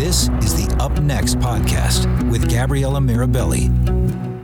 [0.00, 3.68] This is the Up Next podcast with Gabriella Mirabelli.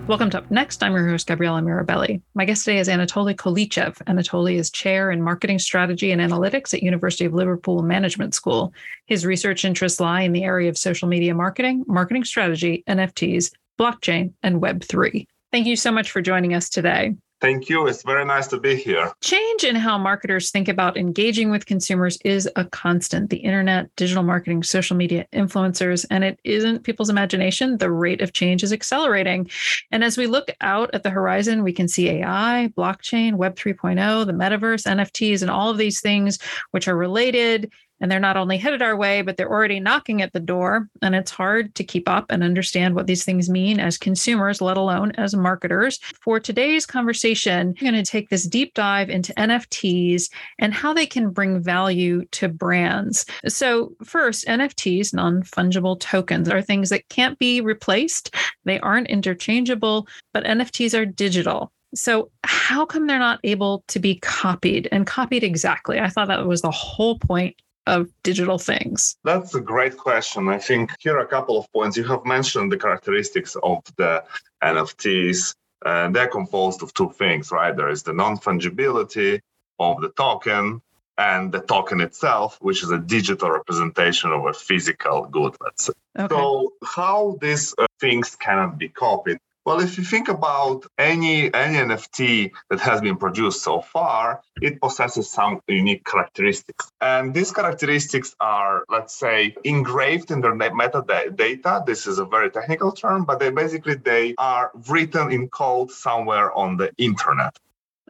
[0.07, 0.83] Welcome to Up Next.
[0.83, 2.21] I'm your host, Gabriella Mirabelli.
[2.35, 3.97] My guest today is Anatoli Colicev.
[4.05, 8.75] Anatoly is chair in marketing strategy and analytics at University of Liverpool Management School.
[9.07, 14.35] His research interests lie in the area of social media marketing, marketing strategy, NFTs, blockchain,
[14.43, 15.27] and Web3.
[15.53, 17.15] Thank you so much for joining us today.
[17.39, 17.87] Thank you.
[17.87, 19.13] It's very nice to be here.
[19.21, 23.29] Change in how marketers think about engaging with consumers is a constant.
[23.29, 27.77] The internet, digital marketing, social media, influencers, and it isn't people's imagination.
[27.77, 29.51] The rate of change is accelerating.
[29.91, 34.25] And as we look out at the horizon, we can see AI, blockchain, Web 3.0,
[34.25, 36.39] the metaverse, NFTs, and all of these things
[36.71, 40.33] which are related and they're not only headed our way, but they're already knocking at
[40.33, 40.89] the door.
[41.03, 44.77] And it's hard to keep up and understand what these things mean as consumers, let
[44.77, 45.99] alone as marketers.
[46.21, 51.07] For today's conversation, I'm going to take this deep dive into NFTs and how they
[51.07, 53.25] can bring value to brands.
[53.49, 60.07] So, first, NFTs, non fungible tokens, are things that can't be replaced, they aren't interchangeable,
[60.33, 61.73] but NFTs are digital.
[61.95, 65.99] So, how come they're not able to be copied and copied exactly?
[65.99, 69.17] I thought that was the whole point of digital things?
[69.25, 70.49] That's a great question.
[70.49, 71.97] I think here are a couple of points.
[71.97, 74.25] You have mentioned the characteristics of the
[74.63, 77.77] NFTs, and they're composed of two things, right?
[77.77, 79.41] There is the non fungibility
[79.79, 80.83] of the token
[81.19, 85.93] and the token itself, which is a digital representation of a physical good, let's say.
[86.19, 86.35] Okay.
[86.35, 89.39] So, how these uh, things cannot be copied?
[89.67, 94.81] Well, if you think about any any NFT that has been produced so far, it
[94.81, 96.89] possesses some unique characteristics.
[97.01, 101.85] And these characteristics are, let's say, engraved in their metadata.
[101.85, 106.53] This is a very technical term, but they basically they are written in code somewhere
[106.53, 107.59] on the internet.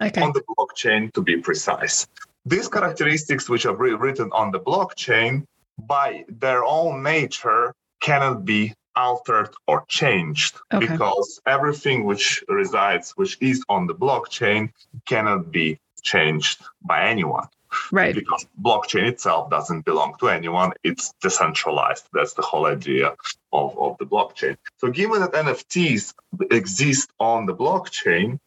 [0.03, 0.21] Okay.
[0.21, 2.07] On the blockchain to be precise.
[2.45, 5.47] These characteristics which are written on the blockchain
[5.79, 7.73] by their own nature
[8.03, 10.87] cannot be altered or changed okay.
[10.87, 14.73] because everything which resides, which is on the blockchain,
[15.07, 17.49] cannot be changed by anyone.
[17.93, 18.15] Right.
[18.15, 20.73] Because blockchain itself doesn't belong to anyone.
[20.83, 22.09] It's decentralized.
[22.13, 23.15] That's the whole idea
[23.53, 24.57] of, of the blockchain.
[24.79, 26.15] So given that NFTs
[26.51, 28.39] exist on the blockchain,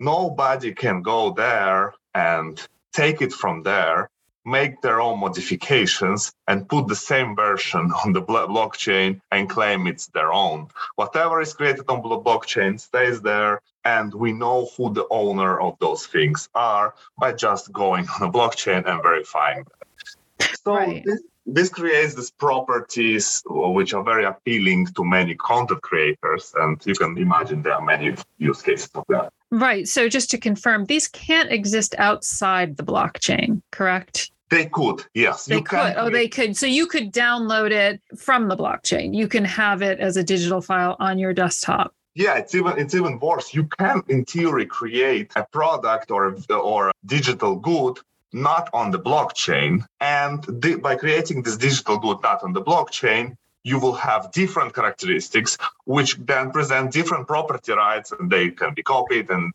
[0.00, 2.60] nobody can go there and
[2.92, 4.10] take it from there
[4.44, 10.06] make their own modifications and put the same version on the blockchain and claim it's
[10.08, 10.68] their own.
[10.96, 15.76] Whatever is created on the blockchain stays there, and we know who the owner of
[15.80, 20.48] those things are by just going on a blockchain and verifying them.
[20.62, 21.02] So right.
[21.04, 26.94] this, this creates these properties which are very appealing to many content creators, and you
[26.94, 29.32] can imagine there are many use cases of that.
[29.50, 29.86] Right.
[29.86, 34.30] So just to confirm, these can't exist outside the blockchain, correct?
[34.50, 35.46] They could, yes.
[35.46, 35.94] They could.
[35.96, 36.56] Oh, they could.
[36.56, 39.14] So you could download it from the blockchain.
[39.14, 41.94] You can have it as a digital file on your desktop.
[42.14, 43.54] Yeah, it's even it's even worse.
[43.54, 47.98] You can, in theory, create a product or or a digital good
[48.32, 53.36] not on the blockchain, and the, by creating this digital good not on the blockchain,
[53.64, 58.82] you will have different characteristics which then present different property rights and they can be
[58.82, 59.52] copied and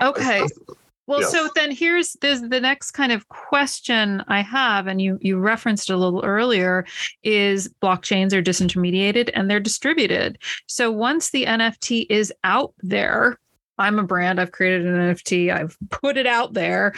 [0.00, 0.46] okay.
[1.06, 1.32] Well yes.
[1.32, 5.90] so then here's this, the next kind of question i have and you you referenced
[5.90, 6.86] a little earlier
[7.24, 10.38] is blockchains are disintermediated and they're distributed.
[10.66, 13.38] So once the nft is out there
[13.76, 16.94] i'm a brand i've created an nft i've put it out there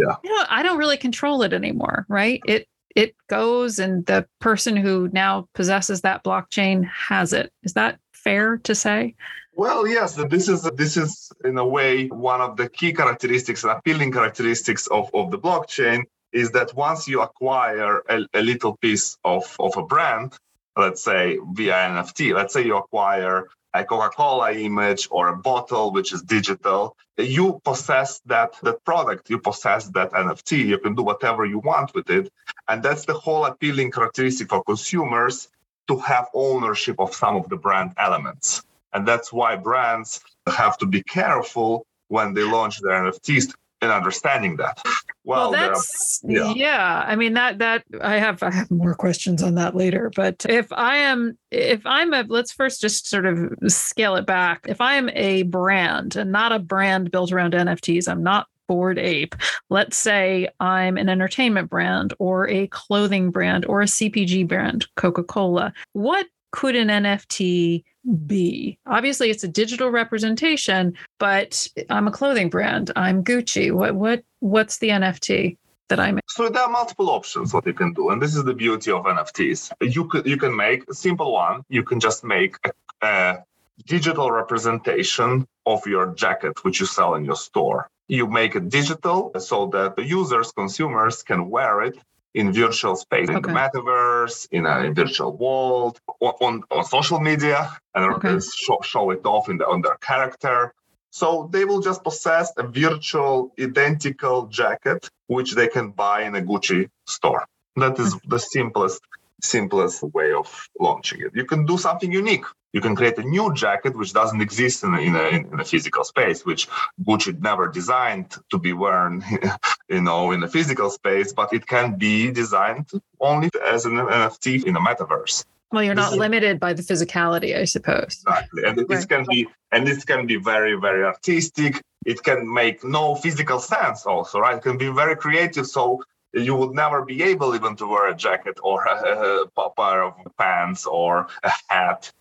[0.00, 2.66] yeah you know, i don't really control it anymore right it
[2.96, 7.52] it goes and the person who now possesses that blockchain has it.
[7.62, 9.14] Is that fair to say?
[9.54, 13.72] Well, yes, this is this is in a way one of the key characteristics and
[13.72, 19.18] appealing characteristics of, of the blockchain is that once you acquire a, a little piece
[19.24, 20.36] of, of a brand,
[20.76, 26.12] let's say via NFT, let's say you acquire a Coca-Cola image or a bottle which
[26.12, 31.44] is digital, you possess that that product, you possess that NFT, you can do whatever
[31.44, 32.32] you want with it.
[32.68, 35.48] And that's the whole appealing characteristic for consumers
[35.88, 38.62] to have ownership of some of the brand elements.
[38.92, 44.56] And that's why brands have to be careful when they launch their NFTs in understanding
[44.56, 44.82] that.
[45.24, 46.52] Well, that's yeah.
[46.54, 47.04] yeah.
[47.06, 50.10] I mean that that I have I have more questions on that later.
[50.14, 54.66] But if I am if I'm a let's first just sort of scale it back.
[54.68, 58.98] If I am a brand and not a brand built around NFTs, I'm not Bored
[58.98, 59.34] Ape.
[59.68, 65.24] Let's say I'm an entertainment brand or a clothing brand or a CPG brand, Coca
[65.24, 65.72] Cola.
[65.92, 67.84] What could an NFT
[68.26, 68.78] be?
[68.86, 72.90] Obviously, it's a digital representation, but I'm a clothing brand.
[72.96, 73.72] I'm Gucci.
[73.72, 75.56] What what what's the NFT?
[75.88, 76.22] that I make?
[76.28, 79.04] So there are multiple options what you can do, and this is the beauty of
[79.04, 79.72] NFTs.
[79.80, 81.62] You could you can make a simple one.
[81.68, 82.70] You can just make a,
[83.06, 83.38] a
[83.86, 89.30] digital representation of your jacket which you sell in your store you make it digital
[89.38, 91.96] so that the users, consumers can wear it
[92.34, 93.36] in virtual space, okay.
[93.36, 98.34] in the metaverse, in a virtual world, on, on social media, and okay.
[98.34, 100.72] Uh, show, show, it off in the, on their character.
[101.10, 106.42] So they will just possess a virtual identical jacket, which they can buy in a
[106.42, 107.46] Gucci store.
[107.76, 108.28] That is hmm.
[108.28, 109.00] the simplest
[109.42, 111.32] simplest way of launching it.
[111.34, 112.44] You can do something unique.
[112.72, 115.64] You can create a new jacket which doesn't exist in a, in a, in a
[115.64, 116.68] physical space, which
[117.04, 119.24] Gucci never designed to be worn,
[119.88, 122.90] you know, in a physical space, but it can be designed
[123.20, 125.44] only as an NFT in a metaverse.
[125.72, 128.22] Well, you're not limited by the physicality, I suppose.
[128.26, 128.88] Exactly, and right.
[128.88, 131.80] this can be and this can be very, very artistic.
[132.04, 134.56] It can make no physical sense, also, right?
[134.56, 135.66] It can be very creative.
[135.66, 140.02] So you would never be able even to wear a jacket or a, a pair
[140.02, 142.12] of pants or a hat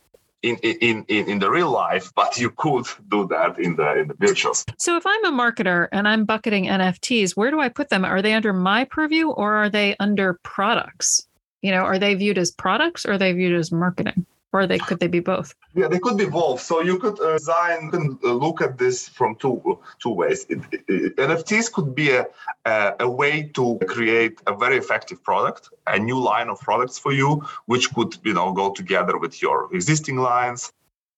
[0.41, 4.07] in, in, in, in the real life, but you could do that in the in
[4.07, 4.53] the virtual.
[4.77, 8.06] So if I'm a marketer and I'm bucketing NFTs, where do I put them?
[8.06, 11.27] Are they under my purview or are they under products?
[11.61, 14.25] You know, are they viewed as products or are they viewed as marketing?
[14.53, 15.53] Or they could they be both?
[15.73, 16.61] Yeah they could be both.
[16.61, 20.45] So you could uh, design and uh, look at this from two two ways.
[20.49, 22.25] It, it, nfts could be a,
[22.65, 27.11] a, a way to create a very effective product a new line of products for
[27.11, 30.71] you which could you know go together with your existing lines.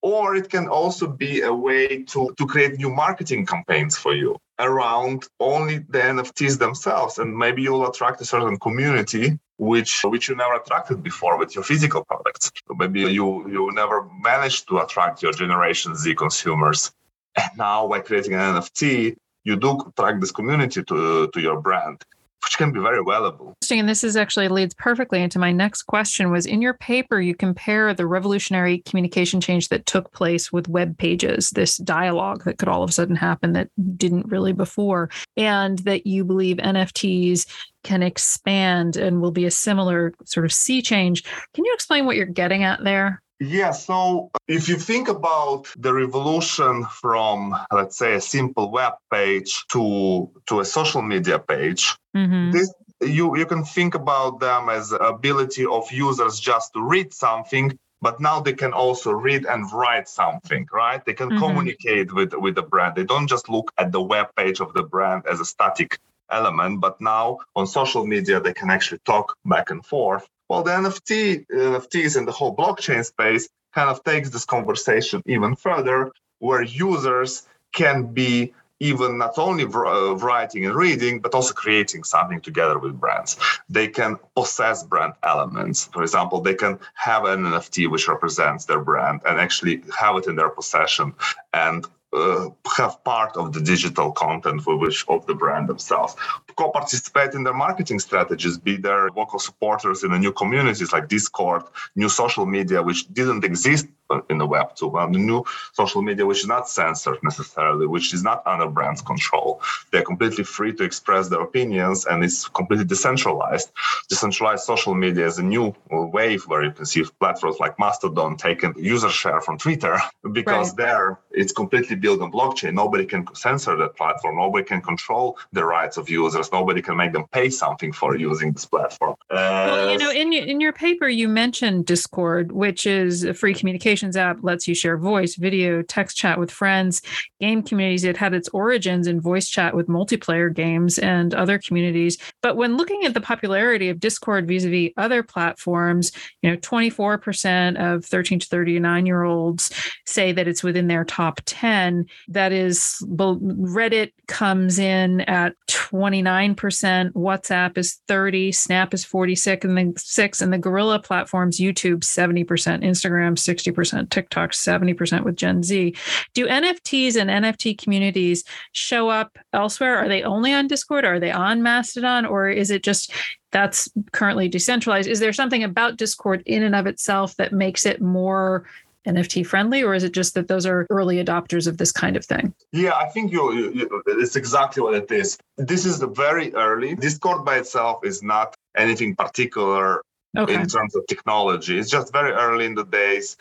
[0.03, 4.35] Or it can also be a way to, to create new marketing campaigns for you
[4.57, 7.19] around only the nfts themselves.
[7.19, 11.63] And maybe you'll attract a certain community which which you never attracted before with your
[11.63, 12.51] physical products.
[12.81, 16.91] Maybe you you never managed to attract your Generation Z consumers,
[17.35, 21.97] and now by creating an NFT, you do attract this community to to your brand
[22.43, 23.53] which can be very valuable.
[23.61, 23.79] Interesting.
[23.81, 27.35] And this is actually leads perfectly into my next question was in your paper, you
[27.35, 32.67] compare the revolutionary communication change that took place with web pages, this dialogue that could
[32.67, 37.45] all of a sudden happen that didn't really before, and that you believe NFTs
[37.83, 41.23] can expand and will be a similar sort of sea change.
[41.53, 43.21] Can you explain what you're getting at there?
[43.43, 49.65] Yeah, so if you think about the revolution from, let's say, a simple web page
[49.69, 52.51] to to a social media page, mm-hmm.
[52.51, 52.71] this
[53.01, 58.19] you you can think about them as ability of users just to read something but
[58.19, 61.43] now they can also read and write something right they can mm-hmm.
[61.43, 64.83] communicate with with the brand they don't just look at the web page of the
[64.83, 65.97] brand as a static
[66.29, 70.71] element but now on social media they can actually talk back and forth well, the
[70.71, 76.61] NFT, NFTs and the whole blockchain space kind of takes this conversation even further, where
[76.61, 82.77] users can be even not only uh, writing and reading, but also creating something together
[82.77, 83.37] with brands.
[83.69, 85.85] They can possess brand elements.
[85.93, 90.27] For example, they can have an NFT which represents their brand and actually have it
[90.27, 91.13] in their possession
[91.53, 96.15] and uh, have part of the digital content for which of the brand themselves.
[96.55, 101.63] Co-participate in their marketing strategies be their vocal supporters in the new communities like discord
[101.95, 103.87] new social media which didn't exist
[104.29, 104.91] in the Web2.
[104.91, 109.01] Well, the new social media, which is not censored necessarily, which is not under brand's
[109.01, 109.61] control.
[109.91, 113.71] They're completely free to express their opinions and it's completely decentralized.
[114.09, 118.73] Decentralized social media is a new wave where you can see platforms like Mastodon taking
[118.77, 119.97] user share from Twitter
[120.31, 120.77] because right.
[120.77, 122.73] there it's completely built on blockchain.
[122.73, 124.37] Nobody can censor that platform.
[124.37, 126.51] Nobody can control the rights of users.
[126.51, 129.15] Nobody can make them pay something for using this platform.
[129.29, 133.53] Uh, well, you know, in, in your paper, you mentioned Discord, which is a free
[133.53, 137.01] communication App lets you share voice, video, text chat with friends,
[137.39, 138.03] game communities.
[138.03, 142.17] It had its origins in voice chat with multiplayer games and other communities.
[142.41, 148.05] But when looking at the popularity of Discord vis-a-vis other platforms, you know, 24% of
[148.05, 149.71] 13 to 39 year olds
[150.05, 152.05] say that it's within their top 10.
[152.27, 159.93] That is Reddit comes in at 29%, WhatsApp is 30, Snap is 46 and then
[159.97, 165.95] 6 and the gorilla platforms YouTube 70%, Instagram 60%, 60%, TikTok 70% with Gen Z.
[166.33, 169.97] Do NFTs and NFT communities show up elsewhere?
[169.97, 171.05] Are they only on Discord?
[171.05, 172.25] Are they on Mastodon?
[172.25, 173.11] Or is it just
[173.51, 175.09] that's currently decentralized?
[175.09, 178.65] Is there something about Discord in and of itself that makes it more
[179.07, 182.23] NFT friendly, or is it just that those are early adopters of this kind of
[182.23, 182.53] thing?
[182.71, 185.37] Yeah, I think you, you, it's exactly what it is.
[185.57, 186.95] This is the very early.
[186.95, 190.03] Discord by itself is not anything particular
[190.37, 190.53] okay.
[190.53, 191.79] in terms of technology.
[191.79, 193.37] It's just very early in the days.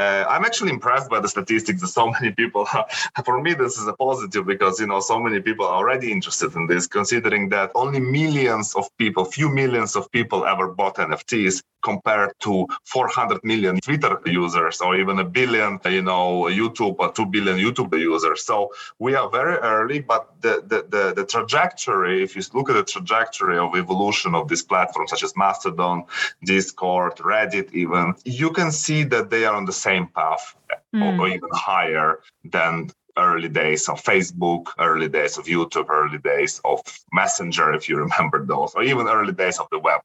[0.00, 2.66] Uh, I'm actually impressed by the statistics that so many people.
[3.26, 6.54] for me, this is a positive because you know so many people are already interested
[6.54, 6.86] in this.
[6.86, 12.66] Considering that only millions of people, few millions of people, ever bought NFTs, compared to
[12.84, 17.98] 400 million Twitter users or even a billion, you know, YouTube or two billion YouTube
[17.98, 18.44] users.
[18.44, 22.74] So we are very early, but the the the, the trajectory, if you look at
[22.74, 26.04] the trajectory of evolution of these platforms such as Mastodon,
[26.44, 30.54] Discord, Reddit, even, you can see that they are on the same path
[30.94, 31.18] mm.
[31.18, 36.80] or, even higher than early days of Facebook, early days of YouTube, early days of
[37.12, 40.00] Messenger, if you remember those, or even early days of the web.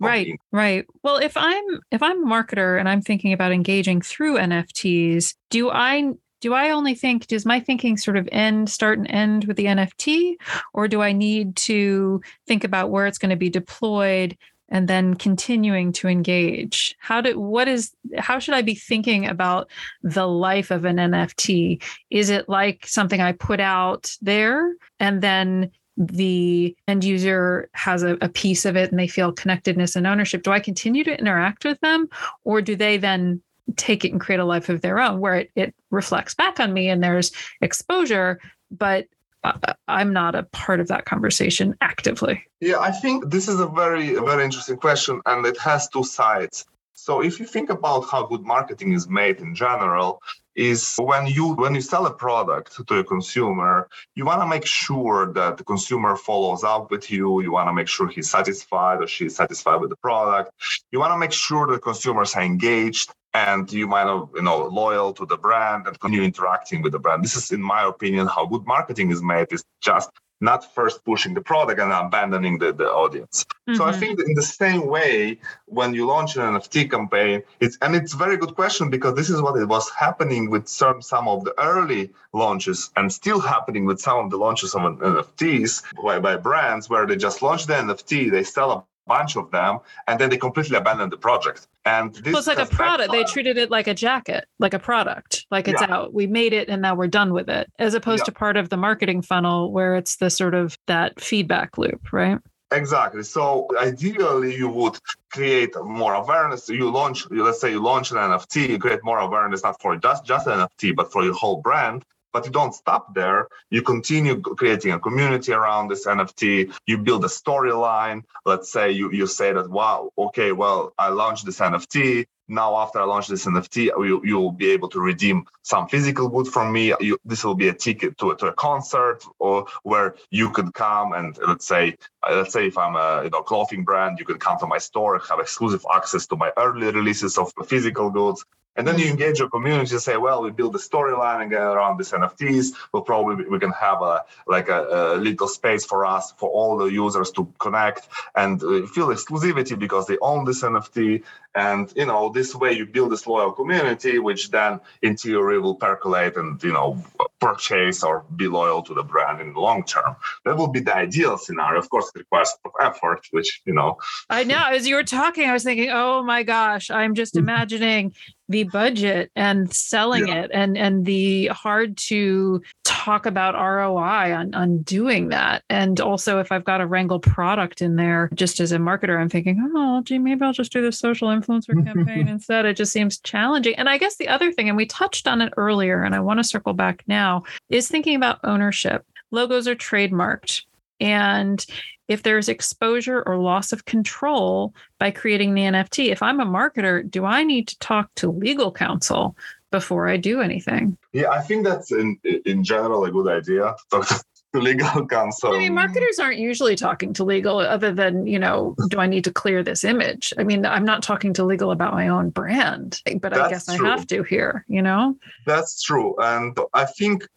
[0.00, 0.86] Right, right.
[1.02, 5.70] Well, if I'm if I'm a marketer and I'm thinking about engaging through NFTs, do
[5.70, 9.56] I do I only think does my thinking sort of end start and end with
[9.56, 10.34] the NFT
[10.72, 14.36] or do I need to think about where it's going to be deployed
[14.68, 16.94] and then continuing to engage?
[17.00, 19.70] How do what is how should i be thinking about
[20.02, 25.70] the life of an nft is it like something i put out there and then
[25.98, 30.44] the end user has a, a piece of it and they feel connectedness and ownership
[30.44, 32.08] do i continue to interact with them
[32.44, 33.42] or do they then
[33.76, 36.72] take it and create a life of their own where it, it reflects back on
[36.72, 38.38] me and there's exposure
[38.70, 39.06] but
[39.44, 42.42] uh, uh, I'm not a part of that conversation actively.
[42.60, 46.66] Yeah, I think this is a very, very interesting question, and it has two sides.
[47.00, 50.20] So if you think about how good marketing is made in general,
[50.56, 54.66] is when you when you sell a product to a consumer, you want to make
[54.66, 57.40] sure that the consumer follows up with you.
[57.40, 60.50] You want to make sure he's satisfied or she's satisfied with the product.
[60.90, 64.66] You want to make sure the consumers are engaged and you might have you know
[64.66, 68.26] loyal to the brand and continue interacting with the brand this is in my opinion
[68.26, 72.72] how good marketing is made is just not first pushing the product and abandoning the,
[72.72, 73.44] the audience.
[73.44, 73.74] Mm-hmm.
[73.76, 74.00] So I mm-hmm.
[74.00, 78.16] think in the same way, when you launch an NFT campaign, it's and it's a
[78.16, 81.54] very good question because this is what it was happening with some some of the
[81.60, 86.88] early launches and still happening with some of the launches of NFTs by, by brands
[86.88, 90.36] where they just launch the NFT, they sell a bunch of them, and then they
[90.36, 91.66] completely abandon the project.
[91.88, 93.12] And this well, it's like a product.
[93.12, 95.94] They treated it like a jacket, like a product, like it's yeah.
[95.94, 96.12] out.
[96.12, 98.26] We made it, and now we're done with it, as opposed yeah.
[98.26, 102.38] to part of the marketing funnel where it's the sort of that feedback loop, right?
[102.70, 103.22] Exactly.
[103.22, 104.98] So ideally, you would
[105.32, 106.68] create more awareness.
[106.68, 110.26] You launch, let's say, you launch an NFT, you create more awareness not for just
[110.26, 112.04] just an NFT, but for your whole brand.
[112.38, 113.48] But you don't stop there.
[113.68, 116.72] You continue creating a community around this NFT.
[116.86, 118.22] You build a storyline.
[118.46, 122.26] Let's say you, you say that, wow, okay, well, I launched this NFT.
[122.46, 126.46] Now, after I launch this NFT, you, you'll be able to redeem some physical good
[126.46, 126.94] from me.
[127.00, 131.12] You, this will be a ticket to, to a concert or where you could come
[131.14, 134.38] and let's say, uh, let's say if I'm a you know, clothing brand, you could
[134.38, 138.44] come to my store, have exclusive access to my early releases of physical goods.
[138.76, 141.98] And then you engage your community and say, well, we build a storyline get around
[141.98, 142.74] these NFTs.
[142.92, 146.78] We'll probably we can have a like a, a little space for us for all
[146.78, 151.22] the users to connect and uh, feel exclusivity because they own this NFT.
[151.54, 155.74] And you know, this way you build this loyal community, which then in theory will
[155.74, 157.02] percolate and you know
[157.40, 160.14] purchase or be loyal to the brand in the long term.
[160.44, 161.80] That would be the ideal scenario.
[161.80, 163.98] Of course, it requires effort, which you know.
[164.30, 164.62] I know.
[164.68, 168.14] As you were talking, I was thinking, oh my gosh, I'm just imagining
[168.48, 170.42] the budget and selling yeah.
[170.42, 175.62] it and and the hard to talk about ROI on on doing that.
[175.68, 179.28] And also if I've got a wrangle product in there, just as a marketer, I'm
[179.28, 182.64] thinking, oh gee, maybe I'll just do the social influencer campaign instead.
[182.64, 183.74] It just seems challenging.
[183.76, 186.38] And I guess the other thing, and we touched on it earlier, and I want
[186.38, 189.04] to circle back now, is thinking about ownership.
[189.30, 190.62] Logos are trademarked.
[191.00, 191.64] And
[192.08, 197.08] if there's exposure or loss of control by creating the NFT, if I'm a marketer,
[197.08, 199.36] do I need to talk to legal counsel
[199.70, 200.96] before I do anything?
[201.12, 203.74] Yeah, I think that's in in general a good idea.
[203.90, 204.08] Talk
[204.54, 205.52] to legal counsel.
[205.52, 209.24] I mean, marketers aren't usually talking to legal other than, you know, do I need
[209.24, 210.32] to clear this image?
[210.38, 213.76] I mean, I'm not talking to legal about my own brand, but that's I guess
[213.76, 213.86] true.
[213.86, 215.16] I have to here, you know?
[215.44, 216.14] That's true.
[216.18, 217.28] And I think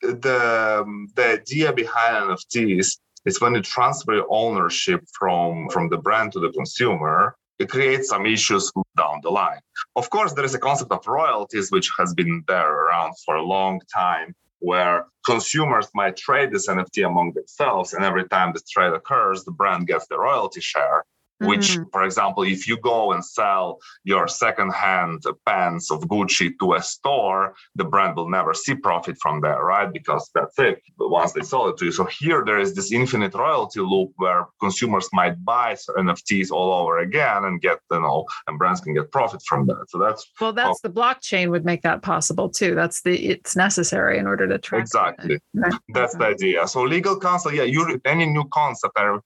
[0.00, 2.98] the the idea behind NFTs is
[3.40, 8.72] when you transfer ownership from from the brand to the consumer it creates some issues
[8.96, 9.60] down the line.
[9.94, 13.42] Of course, there is a concept of royalties, which has been there around for a
[13.42, 17.92] long time, where consumers might trade this NFT among themselves.
[17.92, 21.04] And every time this trade occurs, the brand gets the royalty share
[21.40, 21.82] which mm-hmm.
[21.92, 27.54] for example if you go and sell your secondhand pants of gucci to a store
[27.74, 29.92] the brand will never see profit from that right?
[29.92, 31.92] Because that's it once they sell it to you.
[31.92, 36.98] So here there is this infinite royalty loop where consumers might buy nfts all over
[36.98, 39.86] again and get you know and brands can get profit from that.
[39.88, 42.74] So that's well that's how, the blockchain would make that possible too.
[42.74, 45.40] That's the it's necessary in order to track exactly.
[45.88, 46.66] That's the idea.
[46.68, 49.16] So legal counsel yeah you any new concept i,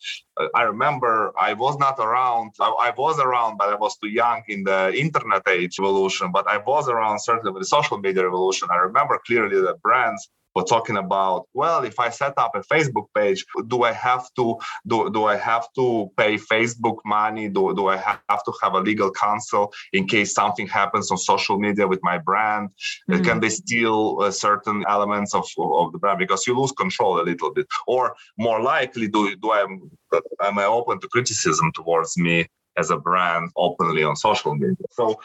[0.55, 2.53] I remember i was not around.
[2.61, 6.31] I, I, was around, but I was too young in the internet age evolution.
[6.33, 8.69] But I was around certainly with the social media revolution.
[8.71, 10.29] I remember clearly that brands
[10.59, 14.59] were talking about, well, if I set up a Facebook page, do I have to
[14.87, 17.49] do, do I have to pay Facebook money?
[17.49, 21.59] Do, do I have to have a legal counsel in case something happens on social
[21.67, 22.65] media with my brand?
[23.11, 23.25] Mm-hmm.
[23.27, 25.47] Can they steal uh, certain elements of,
[25.81, 27.67] of the brand because you lose control a little bit?
[27.87, 29.61] Or more likely, do do I
[30.49, 32.47] am I open to criticism towards me
[32.77, 34.87] as a brand openly on social media?
[34.91, 35.21] So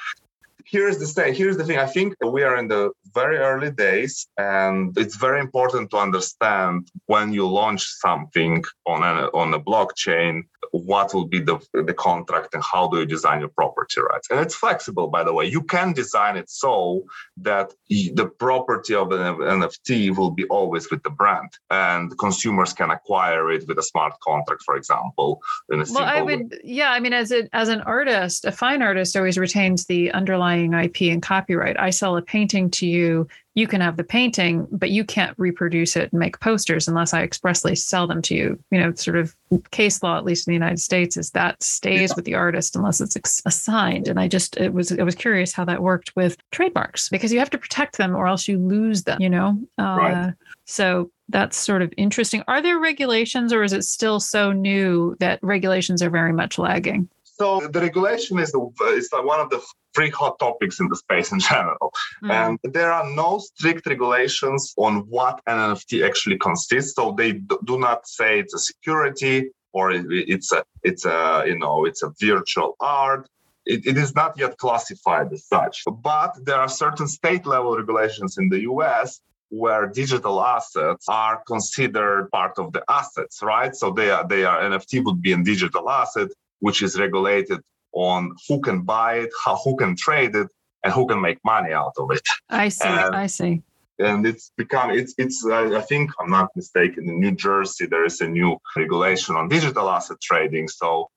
[0.66, 1.78] here's the thing here's the thing.
[1.78, 6.90] I think we are in the very early days and it's very important to understand
[7.06, 12.54] when you launch something on a, on a blockchain what will be the, the contract
[12.54, 15.46] and how do you design your property rights and it's flexible by the way.
[15.46, 17.04] You can design it so
[17.38, 22.90] that the property of an nft will be always with the brand and consumers can
[22.92, 26.60] acquire it with a smart contract for example well i would way.
[26.64, 30.74] yeah i mean as a, as an artist a fine artist always retains the underlying
[30.74, 31.80] ip and copyright.
[31.80, 35.96] I sell a painting to you you can have the painting, but you can't reproduce
[35.96, 38.60] it and make posters unless I expressly sell them to you.
[38.72, 39.36] You know, sort of
[39.72, 42.16] case law, at least in the United States, is that stays yeah.
[42.16, 44.08] with the artist unless it's assigned.
[44.08, 47.40] And I just it was I was curious how that worked with trademarks because you
[47.40, 49.22] have to protect them or else you lose them.
[49.22, 50.34] You know, uh, right.
[50.66, 52.44] so that's sort of interesting.
[52.48, 57.08] Are there regulations, or is it still so new that regulations are very much lagging?
[57.24, 59.62] So the regulation is the is one of the
[59.96, 61.92] three hot topics in the space in general,
[62.24, 62.32] mm.
[62.32, 66.96] and there are no strict regulations on what an NFT actually consists.
[66.96, 71.86] So they do not say it's a security or it's a it's a you know
[71.86, 73.28] it's a virtual art.
[73.66, 78.38] It, it is not yet classified as such, but there are certain state level regulations
[78.38, 83.76] in the US where digital assets are considered part of the assets, right?
[83.76, 86.30] So they are they are NFT would be a digital asset
[86.60, 87.60] which is regulated
[87.94, 90.48] on who can buy it, how who can trade it,
[90.84, 92.22] and who can make money out of it.
[92.50, 92.88] I see.
[92.88, 93.62] And, I see.
[94.00, 98.22] And it's become it's it's I think I'm not mistaken in New Jersey there is
[98.22, 100.68] a new regulation on digital asset trading.
[100.68, 101.10] So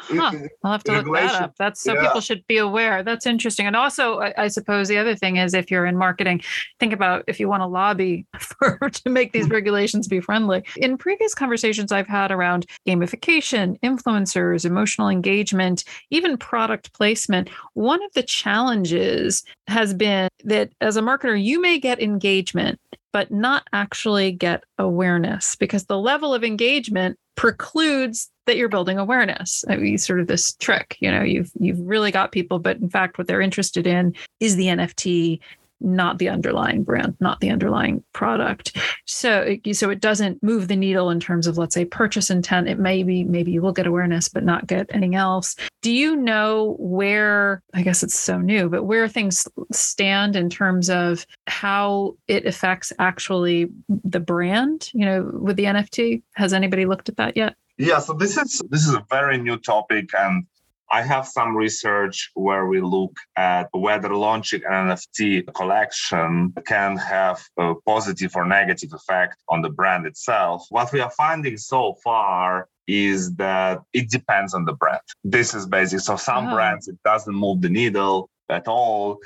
[0.00, 0.32] Huh.
[0.64, 1.54] I'll have to look that up.
[1.58, 2.02] That's so yeah.
[2.02, 3.02] people should be aware.
[3.02, 3.66] That's interesting.
[3.66, 6.42] And also, I, I, suppose the other thing is if you're in marketing,
[6.80, 10.64] think about if you want to lobby for to make these regulations be friendly.
[10.76, 18.12] In previous conversations I've had around gamification, influencers, emotional engagement, even product placement, one of
[18.14, 22.80] the challenges has been that as a marketer, you may get engagement
[23.12, 29.62] but not actually get awareness because the level of engagement precludes that you're building awareness.
[29.68, 32.88] I mean, sort of this trick, you know, you've you've really got people, but in
[32.88, 35.38] fact, what they're interested in is the NFT,
[35.82, 38.76] not the underlying brand, not the underlying product.
[39.04, 42.68] So, so it doesn't move the needle in terms of, let's say, purchase intent.
[42.68, 45.54] It may be maybe you will get awareness, but not get anything else.
[45.82, 47.62] Do you know where?
[47.74, 52.94] I guess it's so new, but where things stand in terms of how it affects
[52.98, 54.90] actually the brand?
[54.94, 57.54] You know, with the NFT, has anybody looked at that yet?
[57.78, 60.44] Yeah, so this is this is a very new topic, and
[60.90, 67.40] I have some research where we look at whether launching an NFT collection can have
[67.56, 70.66] a positive or negative effect on the brand itself.
[70.70, 75.02] What we are finding so far is that it depends on the brand.
[75.22, 76.00] This is basic.
[76.00, 76.54] So some oh.
[76.54, 79.18] brands it doesn't move the needle at all.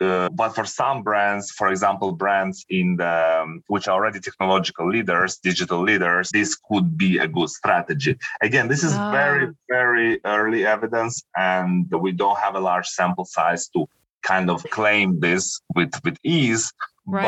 [0.00, 4.88] Uh, but for some brands, for example, brands in the um, which are already technological
[4.88, 8.16] leaders, digital leaders, this could be a good strategy.
[8.42, 9.10] Again, this is oh.
[9.10, 13.86] very very early evidence, and we don't have a large sample size to
[14.22, 16.72] kind of claim this with with ease.
[17.06, 17.24] Right.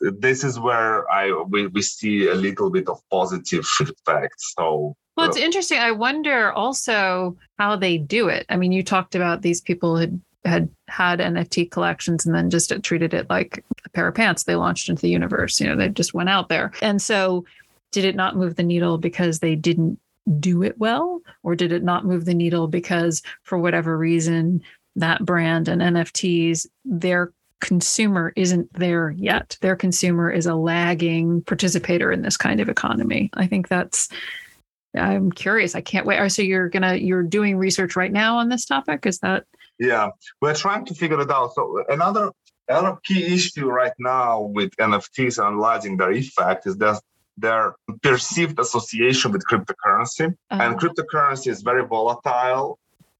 [0.00, 4.34] But this is where I we, we see a little bit of positive effect.
[4.38, 5.78] So well, it's interesting.
[5.78, 8.46] I wonder also how they do it.
[8.48, 12.72] I mean, you talked about these people had had had NFT collections and then just
[12.82, 15.60] treated it like a pair of pants they launched into the universe.
[15.60, 16.72] You know, they just went out there.
[16.82, 17.44] And so
[17.92, 19.98] did it not move the needle because they didn't
[20.40, 21.20] do it well?
[21.42, 24.62] Or did it not move the needle because for whatever reason
[24.96, 29.56] that brand and NFTs their consumer isn't there yet?
[29.60, 33.30] Their consumer is a lagging participator in this kind of economy.
[33.34, 34.08] I think that's
[34.94, 35.74] i'm curious.
[35.74, 36.28] I can't wait.
[36.30, 39.06] So you're gonna you're doing research right now on this topic?
[39.06, 39.44] Is that
[39.82, 40.08] yeah
[40.40, 42.30] we're trying to figure it out so another
[42.68, 46.98] another key issue right now with nfts analyzing their effect is that
[47.36, 50.62] their perceived association with cryptocurrency uh-huh.
[50.62, 52.78] and cryptocurrency is very volatile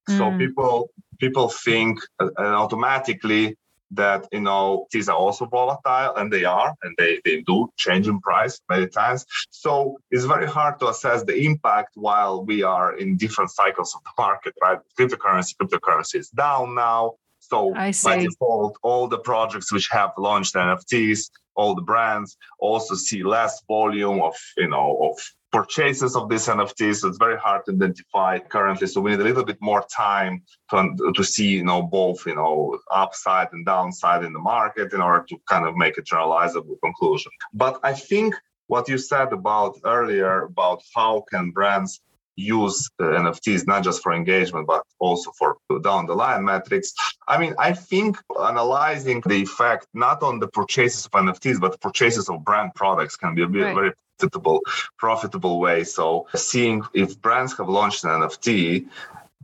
[0.09, 0.39] so mm.
[0.39, 2.31] people people think uh,
[2.63, 3.57] automatically
[3.93, 8.09] that you know these are also volatile and they are and they, they do change
[8.09, 9.25] in price many times.
[9.51, 14.03] So it's very hard to assess the impact while we are in different cycles of
[14.05, 14.79] the market right?
[14.99, 17.73] Cryptocurrency cryptocurrency is down now so
[18.05, 23.63] by default all the projects which have launched nfts all the brands also see less
[23.69, 25.17] volume of you know of
[25.53, 26.97] purchases of these NFTs.
[26.97, 28.87] So it's very hard to identify currently.
[28.87, 32.35] So we need a little bit more time to, to see, you know, both, you
[32.35, 36.81] know, upside and downside in the market in order to kind of make a generalizable
[36.83, 37.31] conclusion.
[37.53, 38.35] But I think
[38.67, 42.01] what you said about earlier about how can brands
[42.37, 46.95] use uh, NFTs not just for engagement but also for down the line metrics.
[47.29, 52.29] I mean, I think analyzing the effect not on the purchases of NFTs but purchases
[52.29, 53.75] of brand products can be a right.
[53.75, 54.61] very profitable
[54.99, 55.85] profitable way.
[55.85, 58.87] So seeing if brands have launched an NFT,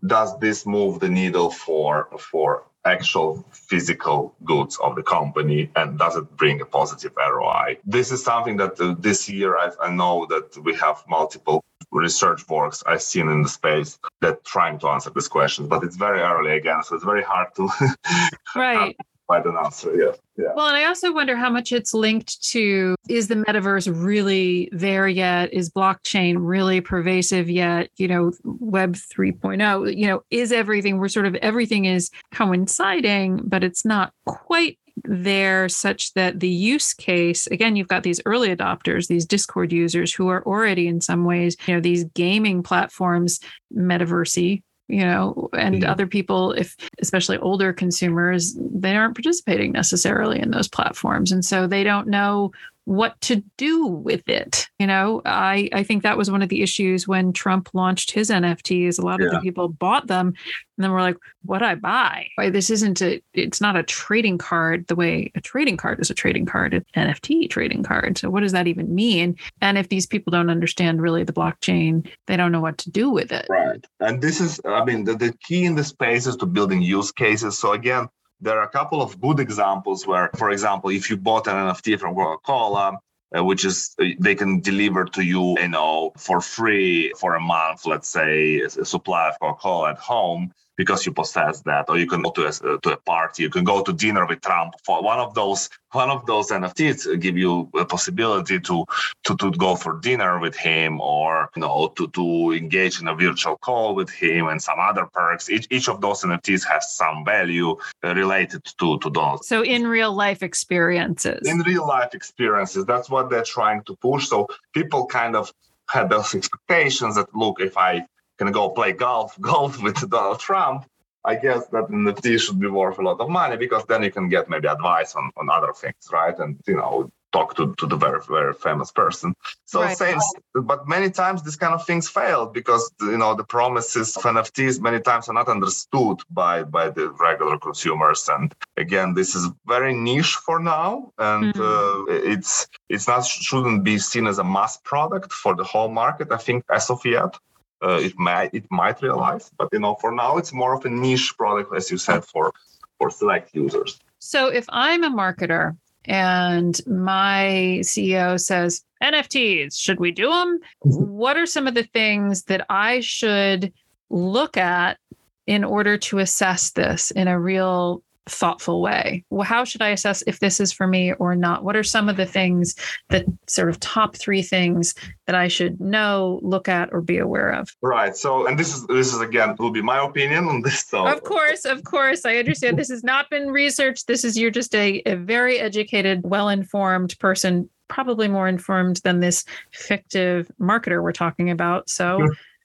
[0.06, 6.16] does this move the needle for for actual physical goods of the company and does
[6.16, 7.78] it bring a positive ROI?
[7.84, 12.48] This is something that uh, this year i I know that we have multiple research
[12.48, 16.20] works I've seen in the space that trying to answer this question, but it's very
[16.20, 17.68] early again, so it's very hard to
[18.56, 18.96] right
[19.28, 19.94] find an answer.
[19.94, 20.52] Yeah, yeah.
[20.56, 25.06] Well, and I also wonder how much it's linked to is the metaverse really there
[25.06, 25.52] yet?
[25.52, 27.90] Is blockchain really pervasive yet?
[27.98, 29.96] You know, Web 3.0.
[29.96, 30.98] You know, is everything?
[30.98, 36.92] We're sort of everything is coinciding, but it's not quite there such that the use
[36.92, 41.24] case again you've got these early adopters these discord users who are already in some
[41.24, 43.40] ways you know these gaming platforms
[43.74, 45.90] metaversey you know and mm-hmm.
[45.90, 51.66] other people if especially older consumers they aren't participating necessarily in those platforms and so
[51.66, 52.50] they don't know
[52.88, 54.66] what to do with it.
[54.78, 58.30] You know, I, I think that was one of the issues when Trump launched his
[58.30, 58.98] NFTs.
[58.98, 60.32] A lot of the people bought them
[60.78, 62.28] and then we're like, what I buy?
[62.36, 66.08] Why this isn't a it's not a trading card the way a trading card is
[66.08, 68.16] a trading card, an NFT trading card.
[68.16, 69.36] So what does that even mean?
[69.60, 73.10] And if these people don't understand really the blockchain, they don't know what to do
[73.10, 73.46] with it.
[73.50, 73.84] Right.
[73.98, 77.10] And this is I mean the, the key in the space is to building use
[77.10, 77.58] cases.
[77.58, 78.08] So again,
[78.40, 81.98] there are a couple of good examples where, for example, if you bought an NFT
[81.98, 82.98] from Coca-Cola,
[83.36, 87.40] uh, which is uh, they can deliver to you, you know, for free for a
[87.40, 92.06] month, let's say, a supply of Coca-Cola at home because you possess that, or you
[92.06, 94.74] can go to a, to a party, you can go to dinner with Trump.
[94.84, 98.84] For one of those, one of those NFTs give you a possibility to
[99.24, 103.14] to to go for dinner with him, or you know, to to engage in a
[103.14, 105.50] virtual call with him, and some other perks.
[105.50, 109.46] Each each of those NFTs has some value uh, related to to those.
[109.48, 111.48] So in real life experiences.
[111.48, 114.28] In real life experiences, that's what they're trying to push.
[114.28, 115.52] So people kind of
[115.90, 118.06] had those expectations that look, if I
[118.38, 120.86] can go play golf golf with Donald Trump,
[121.24, 124.28] I guess that NFT should be worth a lot of money because then you can
[124.28, 126.38] get maybe advice on, on other things, right?
[126.38, 129.34] And you know, talk to, to the very very famous person.
[129.64, 129.96] So right.
[129.96, 130.18] same,
[130.54, 134.80] but many times these kind of things fail because you know the promises of NFTs
[134.80, 138.28] many times are not understood by by the regular consumers.
[138.28, 142.10] And again, this is very niche for now, and mm-hmm.
[142.10, 146.32] uh, it's it's not shouldn't be seen as a mass product for the whole market.
[146.32, 147.36] I think as of yet
[147.82, 150.90] uh, it might it might realize but you know for now it's more of a
[150.90, 152.52] niche product as you said for
[152.98, 160.10] for select users so if i'm a marketer and my ceo says nfts should we
[160.10, 161.04] do them mm-hmm.
[161.08, 163.72] what are some of the things that i should
[164.10, 164.98] look at
[165.46, 169.24] in order to assess this in a real thoughtful way.
[169.30, 171.64] Well, how should I assess if this is for me or not?
[171.64, 172.74] What are some of the things
[173.08, 174.94] that sort of top three things
[175.26, 177.68] that I should know, look at, or be aware of?
[177.82, 178.16] Right.
[178.16, 180.84] So, and this is this is again will be my opinion on this.
[180.84, 181.06] So.
[181.06, 184.06] Of course, of course, I understand this has not been researched.
[184.06, 189.20] This is you're just a, a very educated, well informed person, probably more informed than
[189.20, 191.88] this fictive marketer we're talking about.
[191.88, 192.20] So.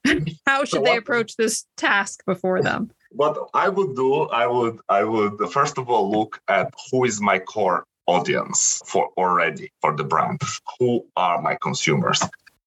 [0.45, 2.91] how should so they approach this task before them?
[3.15, 7.21] What I would do, I would, I would first of all look at who is
[7.21, 10.41] my core audience for already for the brand.
[10.79, 12.21] Who are my consumers?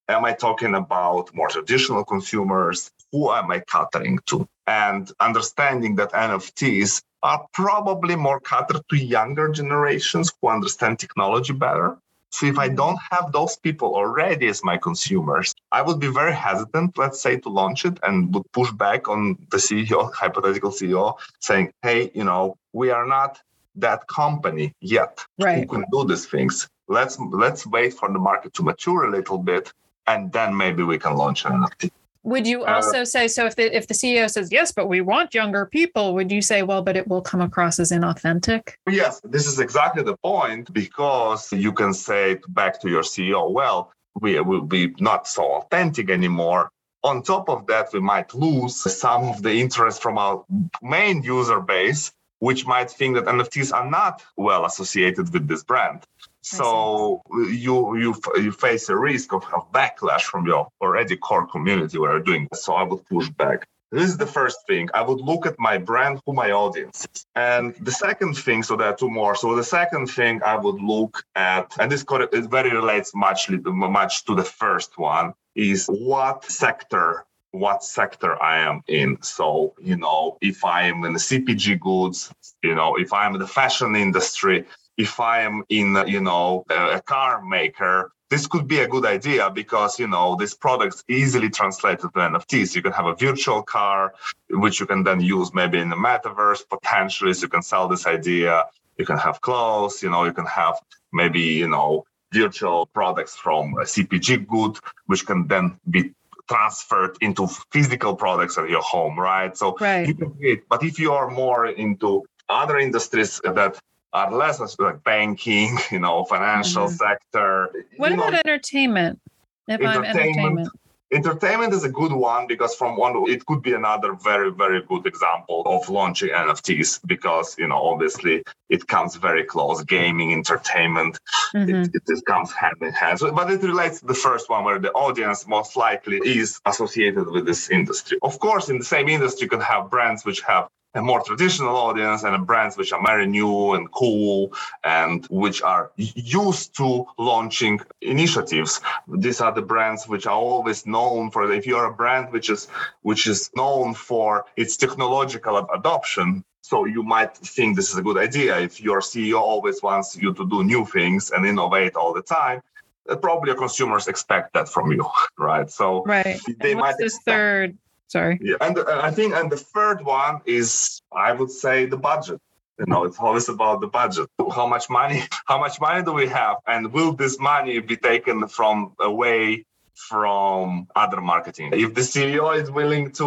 [0.09, 2.89] Am I talking about more traditional consumers?
[3.11, 4.47] Who am I catering to?
[4.65, 11.97] And understanding that NFTs are probably more catered to younger generations who understand technology better.
[12.31, 16.33] So if I don't have those people already as my consumers, I would be very
[16.33, 21.15] hesitant, let's say, to launch it and would push back on the CEO, hypothetical CEO,
[21.39, 23.39] saying, hey, you know, we are not
[23.75, 25.59] that company yet right.
[25.59, 26.67] who can do these things.
[26.87, 29.71] Let's let's wait for the market to mature a little bit
[30.07, 31.91] and then maybe we can launch an NFT.
[32.27, 34.99] Would you also uh, say so if the if the CEO says yes, but we
[34.99, 38.73] want younger people, would you say well, but it will come across as inauthentic?
[38.89, 43.93] Yes, this is exactly the point because you can say back to your CEO, well,
[44.19, 46.69] we will be not so authentic anymore.
[47.05, 50.43] On top of that, we might lose some of the interest from our
[50.81, 56.03] main user base, which might think that NFTs are not well associated with this brand.
[56.49, 61.47] So uh, you you you face a risk of, of backlash from your already core
[61.47, 62.47] community where you're doing.
[62.53, 63.67] So I would push back.
[63.91, 64.89] This is the first thing.
[64.93, 67.25] I would look at my brand, who my audience is.
[67.35, 69.33] And the second thing, so there are two more.
[69.33, 74.25] So the second thing I would look at, and this it very relates much much
[74.25, 79.17] to the first one, is what sector what sector I am in.
[79.21, 82.31] So, you know, if I am in the CPG goods,
[82.61, 84.65] you know, if I'm in the fashion industry,
[84.97, 89.49] if I am in, you know, a car maker, this could be a good idea
[89.49, 92.75] because you know this product's easily translated to NFTs.
[92.75, 94.13] You can have a virtual car,
[94.49, 96.67] which you can then use maybe in the metaverse.
[96.67, 98.65] Potentially, so you can sell this idea.
[98.97, 100.03] You can have clothes.
[100.03, 100.75] You know, you can have
[101.13, 106.13] maybe you know virtual products from a CPG good, which can then be
[106.49, 109.55] transferred into physical products at your home, right?
[109.55, 110.07] So right.
[110.07, 110.63] you can create.
[110.69, 113.79] But if you are more into other industries that
[114.17, 116.95] are less like banking, you know, financial mm-hmm.
[116.95, 117.69] sector.
[117.97, 119.19] What about know, entertainment?
[119.67, 120.69] If entertainment, I'm entertainment.
[121.09, 125.05] Entertainment is a good one because from one it could be another very very good
[125.05, 131.17] example of launching NFTs because you know obviously it comes very close gaming entertainment
[131.55, 131.69] mm-hmm.
[131.69, 134.65] it, it, it, comes hand in hand so, but it relates to the first one
[134.65, 139.07] where the audience most likely is associated with this industry of course in the same
[139.07, 143.01] industry you can have brands which have a more traditional audience and brands which are
[143.05, 144.51] very new and cool
[144.83, 148.81] and which are used to launching initiatives.
[149.07, 151.49] These are the brands which are always known for.
[151.51, 152.67] If you're a brand which is
[153.03, 158.17] which is known for its technological adoption, so you might think this is a good
[158.17, 158.59] idea.
[158.59, 162.61] If your CEO always wants you to do new things and innovate all the time,
[163.07, 165.05] uh, probably your consumers expect that from you,
[165.37, 165.69] right?
[165.69, 166.39] So right.
[166.59, 168.39] They and what's might this expect- third Sorry.
[168.41, 172.39] Yeah, and uh, I think, and the third one is, I would say, the budget.
[172.79, 174.29] You know, it's always about the budget.
[174.55, 175.23] How much money?
[175.47, 176.57] How much money do we have?
[176.67, 179.65] And will this money be taken from away
[179.97, 181.71] from other marketing.
[181.73, 183.25] If the CEO is willing to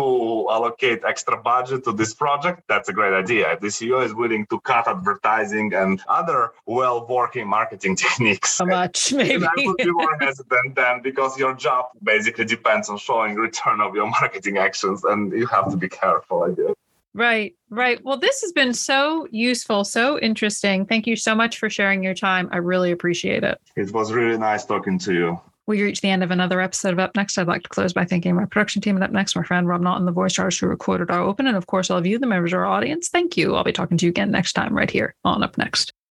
[0.48, 3.52] allocate extra budget to this project, that's a great idea.
[3.52, 8.66] If the CEO is willing to cut advertising and other well working marketing techniques, how
[8.66, 9.44] much maybe?
[9.44, 13.94] I would be more hesitant then because your job basically depends on showing return of
[13.94, 16.74] your marketing actions and you have to be careful, I guess.
[17.12, 17.98] Right, right.
[18.04, 20.86] Well, this has been so useful, so interesting.
[20.86, 22.48] Thank you so much for sharing your time.
[22.52, 23.60] I really appreciate it.
[23.74, 25.40] It was really nice talking to you.
[25.70, 27.38] We reach the end of another episode of Up Next.
[27.38, 29.80] I'd like to close by thanking my production team at Up Next, my friend Rob
[29.80, 32.26] Naughton, the voice artist who recorded our open, and of course, all of you, the
[32.26, 33.08] members of our audience.
[33.08, 33.54] Thank you.
[33.54, 35.92] I'll be talking to you again next time right here on Up Next.